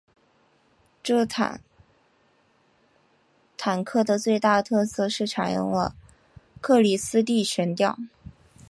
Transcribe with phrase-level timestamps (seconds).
[1.03, 1.61] 这款
[3.55, 5.95] 坦克的最大特色是采用了
[6.59, 7.99] 克里斯蒂悬吊。